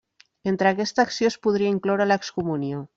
Entre 0.51 0.69
aquesta 0.69 1.05
acció 1.09 1.31
es 1.35 1.39
podria 1.47 1.77
incloure 1.77 2.13
l'excomunió. 2.13 2.87